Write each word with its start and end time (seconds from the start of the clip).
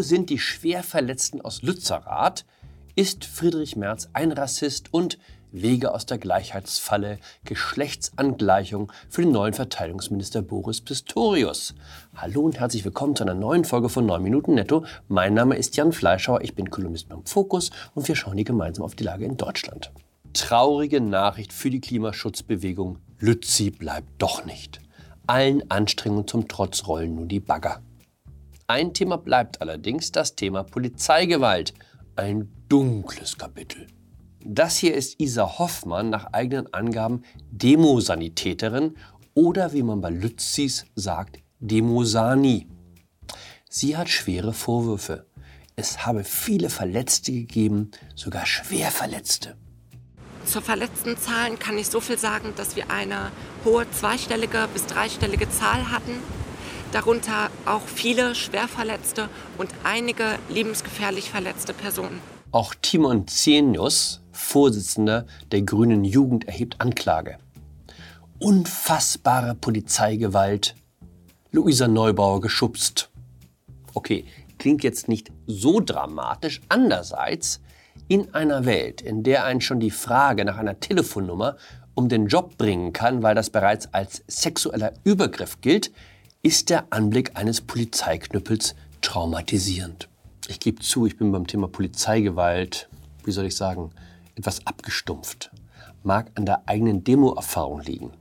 Sind 0.00 0.30
die 0.30 0.38
Schwerverletzten 0.38 1.40
aus 1.40 1.62
Lützerath? 1.62 2.44
Ist 2.94 3.24
Friedrich 3.24 3.74
Merz 3.74 4.08
ein 4.12 4.30
Rassist 4.30 4.94
und 4.94 5.18
Wege 5.50 5.92
aus 5.92 6.06
der 6.06 6.18
Gleichheitsfalle, 6.18 7.18
Geschlechtsangleichung 7.44 8.92
für 9.08 9.22
den 9.22 9.32
neuen 9.32 9.54
Verteidigungsminister 9.54 10.42
Boris 10.42 10.82
Pistorius. 10.82 11.74
Hallo 12.14 12.42
und 12.42 12.60
herzlich 12.60 12.84
willkommen 12.84 13.16
zu 13.16 13.24
einer 13.24 13.34
neuen 13.34 13.64
Folge 13.64 13.88
von 13.88 14.06
9 14.06 14.22
Minuten 14.22 14.54
Netto. 14.54 14.84
Mein 15.08 15.34
Name 15.34 15.56
ist 15.56 15.76
Jan 15.76 15.92
Fleischauer, 15.92 16.42
ich 16.42 16.54
bin 16.54 16.70
Kolumnist 16.70 17.08
beim 17.08 17.24
Fokus 17.24 17.70
und 17.96 18.06
wir 18.06 18.14
schauen 18.14 18.36
hier 18.36 18.44
gemeinsam 18.44 18.84
auf 18.84 18.94
die 18.94 19.04
Lage 19.04 19.24
in 19.24 19.36
Deutschland. 19.36 19.90
Traurige 20.32 21.00
Nachricht 21.00 21.52
für 21.52 21.70
die 21.70 21.80
Klimaschutzbewegung. 21.80 22.98
Lützi 23.18 23.70
bleibt 23.70 24.10
doch 24.18 24.44
nicht. 24.44 24.80
Allen 25.26 25.68
Anstrengungen 25.72 26.28
zum 26.28 26.46
Trotz 26.46 26.86
rollen 26.86 27.16
nun 27.16 27.26
die 27.26 27.40
Bagger. 27.40 27.82
Ein 28.70 28.92
Thema 28.92 29.16
bleibt 29.16 29.62
allerdings 29.62 30.12
das 30.12 30.34
Thema 30.34 30.62
Polizeigewalt. 30.62 31.72
Ein 32.16 32.52
dunkles 32.68 33.38
Kapitel. 33.38 33.86
Das 34.44 34.76
hier 34.76 34.94
ist 34.94 35.18
Isa 35.18 35.58
Hoffmann 35.58 36.10
nach 36.10 36.34
eigenen 36.34 36.74
Angaben 36.74 37.22
Demosanitäterin 37.50 38.98
oder 39.32 39.72
wie 39.72 39.82
man 39.82 40.02
bei 40.02 40.10
Lützis 40.10 40.84
sagt, 40.94 41.38
Demosani. 41.60 42.68
Sie 43.70 43.96
hat 43.96 44.10
schwere 44.10 44.52
Vorwürfe. 44.52 45.24
Es 45.74 46.04
habe 46.04 46.22
viele 46.22 46.68
Verletzte 46.68 47.32
gegeben, 47.32 47.92
sogar 48.14 48.44
schwer 48.44 48.90
Verletzte. 48.90 49.56
Zur 50.44 50.60
verletzten 50.60 51.16
Zahlen 51.16 51.58
kann 51.58 51.78
ich 51.78 51.88
so 51.88 52.02
viel 52.02 52.18
sagen, 52.18 52.52
dass 52.56 52.76
wir 52.76 52.90
eine 52.90 53.32
hohe 53.64 53.90
zweistellige 53.92 54.68
bis 54.74 54.84
dreistellige 54.84 55.48
Zahl 55.48 55.90
hatten. 55.90 56.37
Darunter 56.92 57.50
auch 57.66 57.82
viele 57.82 58.34
Schwerverletzte 58.34 59.28
und 59.58 59.70
einige 59.84 60.38
lebensgefährlich 60.48 61.30
verletzte 61.30 61.74
Personen. 61.74 62.20
Auch 62.50 62.74
Timon 62.80 63.28
Zenius, 63.28 64.22
Vorsitzender 64.32 65.26
der 65.52 65.62
Grünen 65.62 66.04
Jugend, 66.04 66.48
erhebt 66.48 66.80
Anklage. 66.80 67.36
Unfassbare 68.38 69.54
Polizeigewalt. 69.54 70.74
Luisa 71.52 71.88
Neubauer 71.88 72.40
geschubst. 72.40 73.10
Okay, 73.92 74.24
klingt 74.58 74.82
jetzt 74.82 75.08
nicht 75.08 75.30
so 75.46 75.80
dramatisch. 75.80 76.62
Andererseits, 76.70 77.60
in 78.08 78.32
einer 78.32 78.64
Welt, 78.64 79.02
in 79.02 79.24
der 79.24 79.44
einen 79.44 79.60
schon 79.60 79.80
die 79.80 79.90
Frage 79.90 80.46
nach 80.46 80.56
einer 80.56 80.80
Telefonnummer 80.80 81.56
um 81.94 82.08
den 82.08 82.28
Job 82.28 82.56
bringen 82.56 82.92
kann, 82.94 83.22
weil 83.22 83.34
das 83.34 83.50
bereits 83.50 83.92
als 83.92 84.22
sexueller 84.28 84.92
Übergriff 85.04 85.60
gilt, 85.60 85.90
ist 86.42 86.70
der 86.70 86.86
Anblick 86.90 87.36
eines 87.36 87.60
Polizeiknüppels 87.60 88.76
traumatisierend. 89.00 90.08
Ich 90.46 90.60
gebe 90.60 90.80
zu, 90.80 91.04
ich 91.04 91.16
bin 91.16 91.32
beim 91.32 91.48
Thema 91.48 91.66
Polizeigewalt, 91.66 92.88
wie 93.24 93.32
soll 93.32 93.46
ich 93.46 93.56
sagen, 93.56 93.90
etwas 94.36 94.64
abgestumpft. 94.64 95.50
Mag 96.04 96.30
an 96.36 96.46
der 96.46 96.68
eigenen 96.68 97.02
Demo-Erfahrung 97.02 97.80
liegen. 97.80 98.12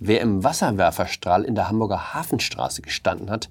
Wer 0.00 0.22
im 0.22 0.42
Wasserwerferstrahl 0.42 1.44
in 1.44 1.54
der 1.54 1.68
Hamburger 1.68 2.14
Hafenstraße 2.14 2.80
gestanden 2.80 3.30
hat, 3.30 3.50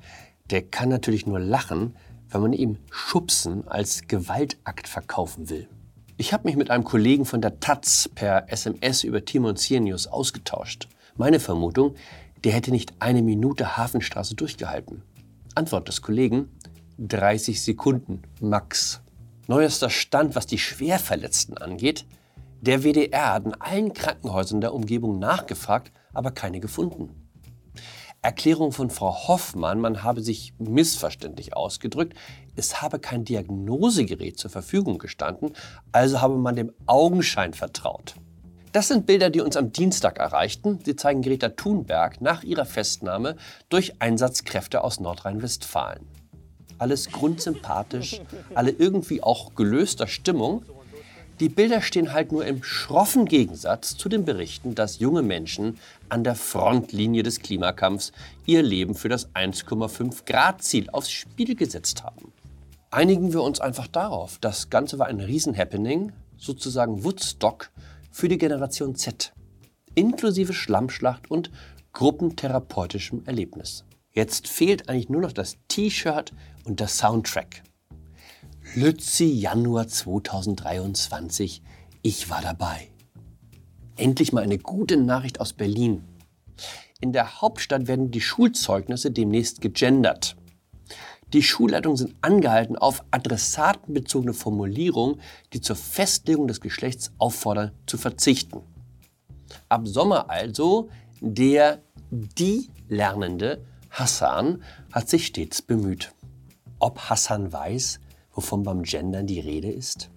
der 0.49 0.63
kann 0.63 0.89
natürlich 0.89 1.27
nur 1.27 1.39
lachen, 1.39 1.95
wenn 2.29 2.41
man 2.41 2.53
ihm 2.53 2.77
Schubsen 2.89 3.67
als 3.67 4.07
Gewaltakt 4.07 4.87
verkaufen 4.87 5.49
will. 5.49 5.69
Ich 6.17 6.33
habe 6.33 6.47
mich 6.47 6.55
mit 6.55 6.71
einem 6.71 6.83
Kollegen 6.83 7.25
von 7.25 7.41
der 7.41 7.59
Taz 7.59 8.09
per 8.15 8.51
SMS 8.51 9.03
über 9.03 9.23
Timon 9.23 9.55
News 9.69 10.07
ausgetauscht. 10.07 10.87
Meine 11.15 11.39
Vermutung, 11.39 11.95
der 12.43 12.53
hätte 12.53 12.71
nicht 12.71 12.93
eine 12.99 13.21
Minute 13.21 13.77
Hafenstraße 13.77 14.35
durchgehalten. 14.35 15.03
Antwort 15.55 15.87
des 15.87 16.01
Kollegen, 16.01 16.49
30 16.99 17.61
Sekunden 17.61 18.23
max. 18.39 19.01
Neuester 19.47 19.89
Stand, 19.89 20.35
was 20.35 20.45
die 20.45 20.57
Schwerverletzten 20.57 21.57
angeht. 21.57 22.05
Der 22.61 22.83
WDR 22.83 23.33
hat 23.33 23.45
in 23.45 23.53
allen 23.53 23.93
Krankenhäusern 23.93 24.61
der 24.61 24.73
Umgebung 24.73 25.19
nachgefragt, 25.19 25.91
aber 26.13 26.31
keine 26.31 26.59
gefunden. 26.59 27.27
Erklärung 28.21 28.71
von 28.71 28.89
Frau 28.89 29.27
Hoffmann, 29.27 29.79
man 29.79 30.03
habe 30.03 30.21
sich 30.21 30.53
missverständlich 30.57 31.55
ausgedrückt, 31.55 32.17
es 32.55 32.81
habe 32.81 32.99
kein 32.99 33.23
Diagnosegerät 33.23 34.37
zur 34.37 34.49
Verfügung 34.49 34.97
gestanden, 34.97 35.53
also 35.91 36.19
habe 36.19 36.35
man 36.35 36.55
dem 36.55 36.73
Augenschein 36.87 37.53
vertraut. 37.53 38.15
Das 38.71 38.89
sind 38.89 39.05
Bilder, 39.05 39.29
die 39.29 39.41
uns 39.41 39.57
am 39.57 39.71
Dienstag 39.71 40.19
erreichten. 40.19 40.79
Sie 40.85 40.95
zeigen 40.95 41.21
Greta 41.21 41.49
Thunberg 41.49 42.21
nach 42.21 42.43
ihrer 42.43 42.65
Festnahme 42.65 43.35
durch 43.69 44.01
Einsatzkräfte 44.01 44.83
aus 44.83 44.99
Nordrhein-Westfalen 44.99 46.05
alles 46.77 47.11
grundsympathisch, 47.11 48.21
alle 48.53 48.71
irgendwie 48.71 49.23
auch 49.23 49.55
gelöster 49.55 50.07
Stimmung. 50.07 50.63
Die 51.39 51.49
Bilder 51.49 51.81
stehen 51.81 52.13
halt 52.13 52.31
nur 52.31 52.45
im 52.45 52.63
schroffen 52.63 53.25
Gegensatz 53.25 53.95
zu 53.95 54.09
den 54.09 54.25
Berichten, 54.25 54.73
dass 54.73 54.99
junge 54.99 55.21
Menschen 55.21 55.77
an 56.09 56.23
der 56.23 56.35
Frontlinie 56.35 57.21
des 57.21 57.41
Klimakampfs 57.41 58.11
ihr 58.45 58.63
Leben 58.63 58.95
für 58.95 59.09
das 59.09 59.29
1,5 59.35 60.25
Grad 60.25 60.63
Ziel 60.63 60.89
aufs 60.89 61.11
Spiel 61.11 61.55
gesetzt 61.55 62.03
haben. 62.03 62.31
Einigen 62.89 63.33
wir 63.33 63.43
uns 63.43 63.59
einfach 63.59 63.87
darauf, 63.87 64.39
das 64.39 64.69
Ganze 64.69 64.97
war 64.97 65.07
ein 65.07 65.19
Riesenhappening, 65.19 66.11
sozusagen 66.37 67.03
Woodstock 67.03 67.69
für 68.09 68.27
die 68.27 68.37
Generation 68.37 68.95
Z, 68.95 69.33
inklusive 69.95 70.53
Schlammschlacht 70.53 71.29
und 71.29 71.51
gruppentherapeutischem 71.93 73.23
Erlebnis. 73.25 73.85
Jetzt 74.11 74.47
fehlt 74.47 74.89
eigentlich 74.89 75.09
nur 75.09 75.21
noch 75.21 75.31
das 75.31 75.57
T-Shirt 75.67 76.33
und 76.65 76.79
der 76.79 76.87
Soundtrack. 76.87 77.63
Lützi 78.75 79.25
Januar 79.25 79.87
2023. 79.87 81.61
Ich 82.01 82.29
war 82.29 82.41
dabei. 82.41 82.89
Endlich 83.95 84.33
mal 84.33 84.43
eine 84.43 84.57
gute 84.57 84.97
Nachricht 84.97 85.39
aus 85.39 85.53
Berlin. 85.53 86.03
In 86.99 87.13
der 87.13 87.41
Hauptstadt 87.41 87.87
werden 87.87 88.11
die 88.11 88.21
Schulzeugnisse 88.21 89.11
demnächst 89.11 89.61
gegendert. 89.61 90.35
Die 91.33 91.43
Schulleitungen 91.43 91.97
sind 91.97 92.15
angehalten, 92.21 92.77
auf 92.77 93.03
adressatenbezogene 93.11 94.33
Formulierungen, 94.33 95.19
die 95.53 95.61
zur 95.61 95.75
Festlegung 95.75 96.47
des 96.47 96.61
Geschlechts 96.61 97.11
auffordern, 97.17 97.71
zu 97.85 97.97
verzichten. 97.97 98.61
Ab 99.67 99.87
Sommer 99.87 100.29
also 100.29 100.89
der 101.19 101.81
die 102.09 102.69
Lernende 102.87 103.65
Hassan 103.89 104.61
hat 104.91 105.09
sich 105.09 105.27
stets 105.27 105.61
bemüht. 105.61 106.13
Ob 106.79 106.99
Hassan 106.99 107.51
weiß, 107.51 107.99
wovon 108.31 108.63
beim 108.63 108.83
Gendern 108.83 109.27
die 109.27 109.39
Rede 109.39 109.71
ist? 109.71 110.09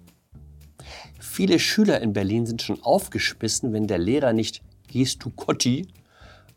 Viele 1.19 1.59
Schüler 1.59 2.01
in 2.01 2.13
Berlin 2.13 2.47
sind 2.47 2.63
schon 2.63 2.83
aufgespissen, 2.83 3.73
wenn 3.73 3.87
der 3.87 3.99
Lehrer 3.99 4.33
nicht 4.33 4.63
Gehst 4.87 5.25
du 5.25 5.31
Kotti 5.31 5.87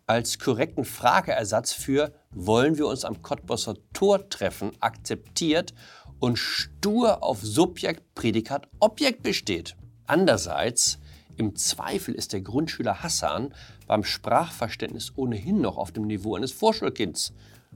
als 0.07 0.39
korrekten 0.39 0.85
Frageersatz 0.85 1.71
für 1.71 2.11
Wollen 2.35 2.77
wir 2.77 2.87
uns 2.87 3.05
am 3.05 3.21
Cottbusser 3.21 3.75
Tor 3.93 4.29
treffen 4.29 4.71
akzeptiert 4.79 5.73
und 6.19 6.37
stur 6.37 7.21
auf 7.23 7.41
Subjekt, 7.41 8.15
Prädikat, 8.15 8.67
Objekt 8.79 9.23
besteht. 9.23 9.75
Andererseits 10.07 10.99
im 11.37 11.55
Zweifel 11.55 12.15
ist 12.15 12.33
der 12.33 12.41
Grundschüler 12.41 13.03
Hassan 13.03 13.53
beim 13.87 14.03
Sprachverständnis 14.03 15.13
ohnehin 15.15 15.61
noch 15.61 15.77
auf 15.77 15.91
dem 15.91 16.07
Niveau 16.07 16.35
eines 16.35 16.51
Vorschulkinds, 16.51 17.33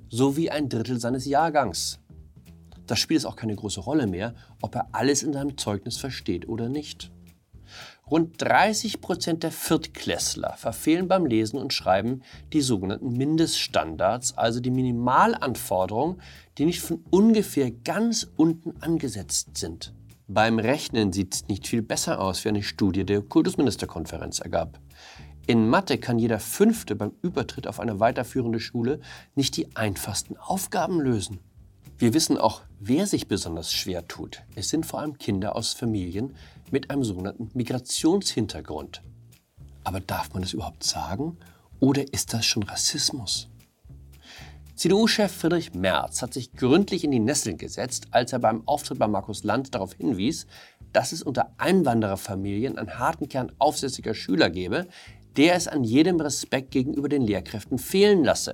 so 0.09 0.37
wie 0.37 0.49
ein 0.51 0.69
Drittel 0.69 0.99
seines 0.99 1.25
Jahrgangs. 1.25 1.99
Da 2.85 2.95
spielt 2.95 3.19
es 3.19 3.25
auch 3.25 3.35
keine 3.35 3.55
große 3.55 3.81
Rolle 3.81 4.07
mehr, 4.07 4.33
ob 4.61 4.75
er 4.75 4.87
alles 4.93 5.23
in 5.23 5.33
seinem 5.33 5.57
Zeugnis 5.57 5.97
versteht 5.97 6.47
oder 6.47 6.69
nicht. 6.69 7.11
Rund 8.09 8.41
30 8.41 9.01
Prozent 9.01 9.43
der 9.43 9.51
Viertklässler 9.51 10.53
verfehlen 10.57 11.07
beim 11.07 11.25
Lesen 11.25 11.59
und 11.59 11.73
Schreiben 11.73 12.21
die 12.53 12.61
sogenannten 12.61 13.11
Mindeststandards, 13.11 14.37
also 14.37 14.59
die 14.59 14.71
Minimalanforderungen, 14.71 16.21
die 16.57 16.65
nicht 16.65 16.81
von 16.81 17.03
ungefähr 17.09 17.71
ganz 17.71 18.27
unten 18.37 18.81
angesetzt 18.81 19.57
sind. 19.57 19.93
Beim 20.27 20.59
Rechnen 20.59 21.13
sieht 21.13 21.35
es 21.35 21.47
nicht 21.47 21.67
viel 21.67 21.81
besser 21.81 22.19
aus, 22.19 22.43
wie 22.43 22.49
eine 22.49 22.63
Studie 22.63 23.05
der 23.05 23.21
Kultusministerkonferenz 23.21 24.39
ergab. 24.39 24.79
In 25.45 25.69
Mathe 25.69 25.97
kann 25.97 26.19
jeder 26.19 26.39
Fünfte 26.39 26.95
beim 26.97 27.13
Übertritt 27.21 27.67
auf 27.67 27.79
eine 27.79 28.01
weiterführende 28.01 28.59
Schule 28.59 28.99
nicht 29.35 29.55
die 29.55 29.77
einfachsten 29.77 30.35
Aufgaben 30.35 30.99
lösen. 30.99 31.39
Wir 31.99 32.13
wissen 32.13 32.37
auch, 32.37 32.61
wer 32.79 33.07
sich 33.07 33.27
besonders 33.27 33.73
schwer 33.73 34.07
tut. 34.07 34.43
Es 34.53 34.69
sind 34.69 34.85
vor 34.85 34.99
allem 34.99 35.17
Kinder 35.17 35.55
aus 35.55 35.73
Familien 35.73 36.35
mit 36.69 36.91
einem 36.91 37.03
sogenannten 37.03 37.49
Migrationshintergrund. 37.55 39.01
Aber 39.83 39.99
darf 39.99 40.31
man 40.31 40.43
das 40.43 40.53
überhaupt 40.53 40.83
sagen? 40.83 41.37
Oder 41.79 42.13
ist 42.13 42.35
das 42.35 42.45
schon 42.45 42.61
Rassismus? 42.61 43.49
CDU-Chef 44.75 45.31
Friedrich 45.31 45.73
Merz 45.73 46.21
hat 46.21 46.35
sich 46.35 46.51
gründlich 46.51 47.03
in 47.03 47.09
die 47.09 47.19
Nesseln 47.19 47.57
gesetzt, 47.57 48.09
als 48.11 48.31
er 48.31 48.37
beim 48.37 48.67
Auftritt 48.67 48.99
bei 48.99 49.07
Markus 49.07 49.43
Land 49.43 49.73
darauf 49.73 49.93
hinwies, 49.93 50.45
dass 50.93 51.13
es 51.13 51.23
unter 51.23 51.51
Einwandererfamilien 51.57 52.77
einen 52.77 52.99
harten 52.99 53.27
Kern 53.27 53.51
aufsässiger 53.57 54.13
Schüler 54.13 54.51
gebe, 54.51 54.87
der 55.35 55.55
es 55.55 55.67
an 55.67 55.83
jedem 55.83 56.19
Respekt 56.19 56.69
gegenüber 56.69 57.09
den 57.09 57.23
Lehrkräften 57.23 57.79
fehlen 57.79 58.23
lasse. 58.23 58.53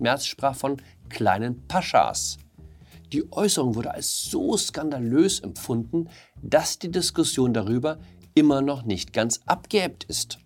Merz 0.00 0.26
sprach 0.26 0.56
von 0.56 0.82
kleinen 1.08 1.68
Paschas. 1.68 2.38
Die 3.12 3.32
Äußerung 3.32 3.74
wurde 3.74 3.94
als 3.94 4.24
so 4.24 4.56
skandalös 4.56 5.40
empfunden, 5.40 6.08
dass 6.42 6.78
die 6.78 6.90
Diskussion 6.90 7.54
darüber 7.54 7.98
immer 8.34 8.60
noch 8.60 8.82
nicht 8.82 9.12
ganz 9.12 9.40
abgeebbt 9.46 10.04
ist. 10.04 10.38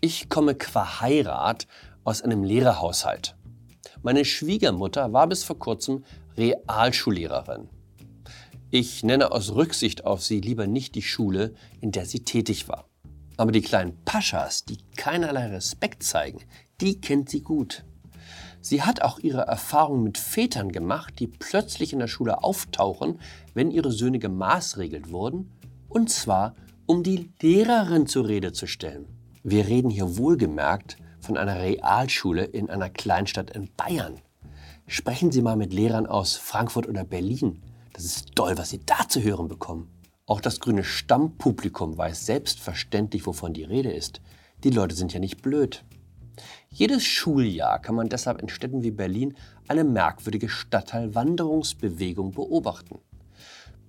Ich 0.00 0.28
komme 0.28 0.54
qua 0.54 1.00
Heirat 1.00 1.66
aus 2.04 2.22
einem 2.22 2.44
Lehrerhaushalt. 2.44 3.36
Meine 4.02 4.24
Schwiegermutter 4.24 5.12
war 5.12 5.26
bis 5.26 5.44
vor 5.44 5.58
kurzem 5.58 6.04
Realschullehrerin. 6.36 7.68
Ich 8.70 9.02
nenne 9.02 9.32
aus 9.32 9.54
Rücksicht 9.54 10.04
auf 10.04 10.22
sie 10.22 10.40
lieber 10.40 10.66
nicht 10.66 10.94
die 10.94 11.02
Schule, 11.02 11.54
in 11.80 11.90
der 11.90 12.06
sie 12.06 12.24
tätig 12.24 12.68
war. 12.68 12.88
Aber 13.36 13.50
die 13.50 13.62
kleinen 13.62 13.96
Paschas, 14.04 14.64
die 14.64 14.78
keinerlei 14.96 15.48
Respekt 15.48 16.02
zeigen, 16.02 16.40
die 16.80 17.00
kennt 17.00 17.28
sie 17.28 17.42
gut. 17.42 17.84
Sie 18.66 18.80
hat 18.80 19.02
auch 19.02 19.18
ihre 19.18 19.42
Erfahrungen 19.42 20.04
mit 20.04 20.16
Vätern 20.16 20.72
gemacht, 20.72 21.18
die 21.18 21.26
plötzlich 21.26 21.92
in 21.92 21.98
der 21.98 22.06
Schule 22.06 22.42
auftauchen, 22.42 23.20
wenn 23.52 23.70
ihre 23.70 23.92
Söhne 23.92 24.18
gemaßregelt 24.18 25.10
wurden, 25.10 25.52
und 25.90 26.08
zwar 26.08 26.54
um 26.86 27.02
die 27.02 27.30
Lehrerin 27.42 28.06
zur 28.06 28.26
Rede 28.26 28.54
zu 28.54 28.66
stellen. 28.66 29.04
Wir 29.42 29.66
reden 29.66 29.90
hier 29.90 30.16
wohlgemerkt 30.16 30.96
von 31.20 31.36
einer 31.36 31.60
Realschule 31.60 32.44
in 32.44 32.70
einer 32.70 32.88
Kleinstadt 32.88 33.50
in 33.50 33.68
Bayern. 33.76 34.22
Sprechen 34.86 35.30
Sie 35.30 35.42
mal 35.42 35.56
mit 35.56 35.74
Lehrern 35.74 36.06
aus 36.06 36.36
Frankfurt 36.36 36.88
oder 36.88 37.04
Berlin. 37.04 37.60
Das 37.92 38.06
ist 38.06 38.34
toll, 38.34 38.56
was 38.56 38.70
Sie 38.70 38.80
da 38.86 39.06
zu 39.06 39.22
hören 39.22 39.48
bekommen. 39.48 39.90
Auch 40.24 40.40
das 40.40 40.58
grüne 40.58 40.84
Stammpublikum 40.84 41.98
weiß 41.98 42.24
selbstverständlich, 42.24 43.26
wovon 43.26 43.52
die 43.52 43.64
Rede 43.64 43.92
ist. 43.92 44.22
Die 44.64 44.70
Leute 44.70 44.94
sind 44.94 45.12
ja 45.12 45.20
nicht 45.20 45.42
blöd. 45.42 45.84
Jedes 46.70 47.04
Schuljahr 47.04 47.80
kann 47.80 47.94
man 47.94 48.08
deshalb 48.08 48.42
in 48.42 48.48
Städten 48.48 48.82
wie 48.82 48.90
Berlin 48.90 49.34
eine 49.68 49.84
merkwürdige 49.84 50.48
Stadtteilwanderungsbewegung 50.48 52.32
beobachten. 52.32 52.98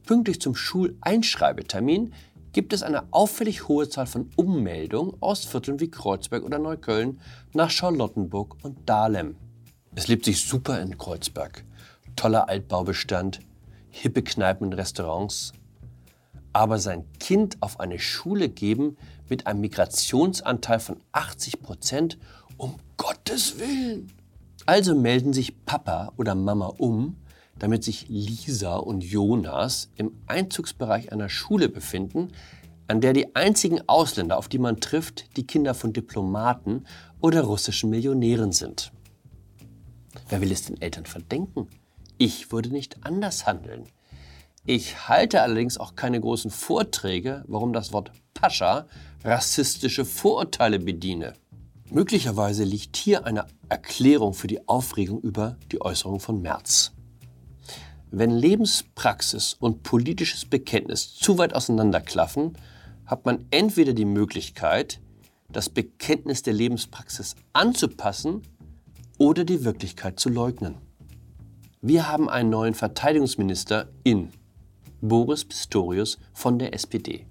Pünktlich 0.06 0.40
zum 0.40 0.56
Schuleinschreibetermin 0.56 2.14
gibt 2.54 2.74
es 2.74 2.84
eine 2.84 3.12
auffällig 3.12 3.68
hohe 3.68 3.90
Zahl 3.90 4.06
von 4.06 4.30
Ummeldungen 4.36 5.16
aus 5.20 5.46
Vierteln 5.46 5.80
wie 5.80 5.90
Kreuzberg 5.90 6.44
oder 6.44 6.60
Neukölln 6.60 7.20
nach 7.54 7.70
Charlottenburg 7.70 8.58
und 8.64 8.88
Dahlem. 8.88 9.36
Es 9.96 10.08
lebt 10.08 10.26
sich 10.26 10.46
super 10.46 10.82
in 10.82 10.98
Kreuzberg. 10.98 11.66
Toller 12.16 12.48
Altbaubestand, 12.48 13.40
hippe 13.90 14.22
Kneipen 14.22 14.68
und 14.68 14.74
Restaurants, 14.74 15.54
aber 16.54 16.80
sein 16.80 17.04
Kind 17.20 17.58
auf 17.62 17.82
eine 17.82 18.00
Schule 18.00 18.48
geben 18.48 18.96
mit 19.30 19.48
einem 19.48 19.62
Migrationsanteil 19.62 20.80
von 20.80 20.98
80 21.12 21.62
Prozent, 21.62 22.18
um 22.58 22.76
Gottes 22.98 23.60
Willen. 23.60 24.12
Also 24.66 24.96
melden 24.96 25.34
sich 25.34 25.66
Papa 25.66 26.12
oder 26.18 26.36
Mama 26.36 26.68
um, 26.78 27.18
damit 27.60 27.84
sich 27.84 28.08
Lisa 28.10 28.76
und 28.76 29.04
Jonas 29.04 29.90
im 29.96 30.12
Einzugsbereich 30.28 31.12
einer 31.12 31.30
Schule 31.30 31.70
befinden, 31.70 32.32
an 32.88 33.02
der 33.02 33.14
die 33.14 33.36
einzigen 33.36 33.88
Ausländer, 33.88 34.38
auf 34.38 34.48
die 34.48 34.60
man 34.60 34.80
trifft, 34.80 35.38
die 35.38 35.48
Kinder 35.48 35.74
von 35.74 35.94
Diplomaten 35.94 36.86
oder 37.20 37.42
russischen 37.42 37.90
Millionären 37.90 38.52
sind. 38.52 38.92
Wer 40.30 40.42
will 40.42 40.52
es 40.52 40.64
den 40.64 40.82
Eltern 40.82 41.06
verdenken? 41.06 41.68
Ich 42.18 42.52
würde 42.52 42.70
nicht 42.70 43.06
anders 43.06 43.46
handeln. 43.46 43.88
Ich 44.68 45.08
halte 45.08 45.44
allerdings 45.44 45.78
auch 45.78 45.96
keine 45.96 46.20
großen 46.20 46.50
Vorträge, 46.50 47.44
warum 47.48 47.72
das 47.72 47.94
Wort 47.94 48.12
Pascha 48.34 48.88
rassistische 49.24 50.06
Vorurteile 50.06 50.80
bediene. 50.80 51.34
Möglicherweise 51.92 52.64
liegt 52.64 52.98
hier 52.98 53.28
eine 53.28 53.46
Erklärung 53.70 54.34
für 54.34 54.48
die 54.48 54.68
Aufregung 54.68 55.22
über 55.22 55.58
die 55.72 55.82
Äußerung 55.82 56.20
von 56.20 56.42
Merz. 56.42 56.94
Wenn 58.10 58.32
Lebenspraxis 58.32 59.54
und 59.54 59.84
politisches 59.84 60.46
Bekenntnis 60.46 61.14
zu 61.14 61.38
weit 61.38 61.54
auseinanderklaffen, 61.54 62.58
hat 63.06 63.24
man 63.26 63.46
entweder 63.52 63.94
die 63.94 64.06
Möglichkeit, 64.06 65.00
das 65.48 65.70
Bekenntnis 65.70 66.42
der 66.42 66.54
Lebenspraxis 66.54 67.36
anzupassen 67.54 68.42
oder 69.20 69.44
die 69.44 69.64
Wirklichkeit 69.64 70.20
zu 70.20 70.30
leugnen. 70.30 70.76
Wir 71.82 72.08
haben 72.08 72.30
einen 72.30 72.50
neuen 72.50 72.74
Verteidigungsminister 72.74 73.90
in 74.04 74.32
Boris 75.08 75.46
Pistorius 75.46 76.18
von 76.34 76.60
der 76.60 76.74
SPD. 76.74 77.28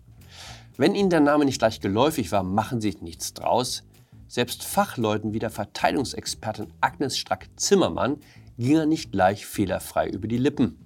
Wenn 0.76 0.94
Ihnen 0.94 1.10
der 1.10 1.20
Name 1.20 1.44
nicht 1.44 1.58
gleich 1.58 1.80
geläufig 1.80 2.32
war, 2.32 2.42
machen 2.42 2.80
Sie 2.80 2.96
nichts 3.00 3.34
draus. 3.34 3.84
Selbst 4.26 4.64
Fachleuten 4.64 5.32
wie 5.32 5.38
der 5.38 5.50
Verteidigungsexpertin 5.50 6.72
Agnes 6.80 7.16
Strack-Zimmermann 7.16 8.18
ging 8.58 8.76
er 8.76 8.86
nicht 8.86 9.12
gleich 9.12 9.46
fehlerfrei 9.46 10.08
über 10.08 10.28
die 10.28 10.38
Lippen. 10.38 10.84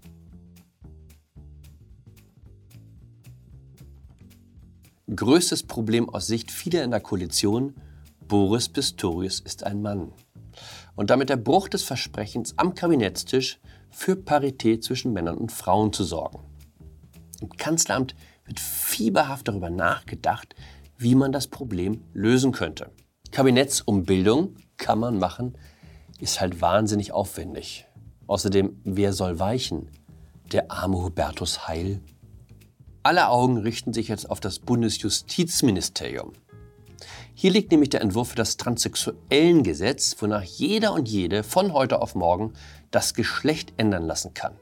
Größtes 5.15 5.63
Problem 5.63 6.11
aus 6.11 6.27
Sicht 6.27 6.51
vieler 6.51 6.85
in 6.85 6.91
der 6.91 7.01
Koalition, 7.01 7.75
Boris 8.27 8.69
Pistorius 8.69 9.41
ist 9.41 9.65
ein 9.65 9.81
Mann. 9.81 10.13
Und 10.97 11.09
damit 11.09 11.31
der 11.31 11.37
Bruch 11.37 11.69
des 11.69 11.83
Versprechens 11.83 12.53
am 12.59 12.75
Kabinettstisch 12.75 13.59
für 13.91 14.17
Parität 14.17 14.85
zwischen 14.85 15.15
Männern 15.15 15.39
und 15.39 15.51
Frauen 15.51 15.95
zu 15.95 16.05
sorgen. 16.05 16.48
Im 17.41 17.51
Kanzleramt 17.57 18.15
wird 18.45 18.61
fieberhaft 18.61 19.49
darüber 19.49 19.71
nachgedacht, 19.71 20.55
wie 20.97 21.15
man 21.15 21.33
das 21.33 21.47
Problem 21.47 22.03
lösen 22.13 22.53
könnte. 22.53 22.91
Kabinettsumbildung 23.31 24.57
kann 24.77 24.99
man 24.99 25.19
machen, 25.19 25.57
ist 26.19 26.41
halt 26.41 26.61
wahnsinnig 26.61 27.13
aufwendig. 27.13 27.87
Außerdem, 28.27 28.81
wer 28.85 29.13
soll 29.13 29.39
weichen? 29.39 29.91
Der 30.53 30.71
arme 30.71 31.03
Hubertus 31.03 31.69
Heil? 31.69 32.01
Alle 33.03 33.29
Augen 33.29 33.59
richten 33.59 33.93
sich 33.93 34.09
jetzt 34.09 34.29
auf 34.29 34.41
das 34.41 34.59
Bundesjustizministerium. 34.59 36.33
Hier 37.35 37.53
liegt 37.53 37.71
nämlich 37.71 37.91
der 37.91 38.01
Entwurf 38.01 38.31
für 38.31 38.37
das 38.37 38.57
Transsexuellengesetz, 38.57 40.17
wonach 40.19 40.43
jeder 40.43 40.93
und 40.93 41.09
jede 41.09 41.45
von 41.45 41.73
heute 41.73 42.03
auf 42.03 42.17
morgen 42.17 42.55
das 42.91 43.15
Geschlecht 43.15 43.73
ändern 43.77 44.03
lassen 44.03 44.35
kann. 44.35 44.57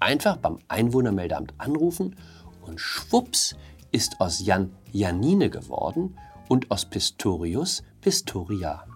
Einfach 0.00 0.38
beim 0.38 0.58
Einwohnermeldeamt 0.68 1.54
anrufen 1.58 2.16
und 2.62 2.80
schwupps 2.80 3.54
ist 3.92 4.20
aus 4.20 4.40
Jan 4.40 4.72
Janine 4.92 5.50
geworden 5.50 6.16
und 6.48 6.70
aus 6.70 6.86
Pistorius 6.86 7.82
Pistoria. 8.00 8.86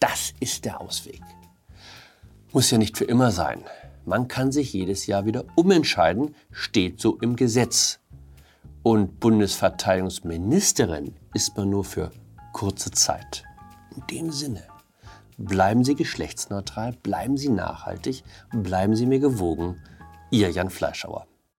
Das 0.00 0.32
ist 0.40 0.64
der 0.64 0.80
Ausweg. 0.80 1.20
Muss 2.52 2.70
ja 2.70 2.78
nicht 2.78 2.96
für 2.96 3.04
immer 3.04 3.30
sein. 3.30 3.62
Man 4.06 4.26
kann 4.28 4.52
sich 4.52 4.72
jedes 4.72 5.06
Jahr 5.06 5.26
wieder 5.26 5.44
umentscheiden, 5.54 6.34
steht 6.50 7.00
so 7.00 7.18
im 7.18 7.36
Gesetz. 7.36 8.00
Und 8.82 9.20
Bundesverteidigungsministerin 9.20 11.14
ist 11.34 11.56
man 11.56 11.70
nur 11.70 11.84
für 11.84 12.10
kurze 12.52 12.90
Zeit. 12.90 13.44
In 13.94 14.06
dem 14.06 14.30
Sinne, 14.30 14.62
bleiben 15.36 15.84
Sie 15.84 15.94
geschlechtsneutral, 15.94 16.92
bleiben 17.02 17.36
Sie 17.36 17.48
nachhaltig, 17.48 18.22
bleiben 18.52 18.96
Sie 18.96 19.06
mir 19.06 19.18
gewogen. 19.18 19.82
Ihr 20.36 20.50
Jan 20.50 20.68
Fleischhauer. 20.68 21.26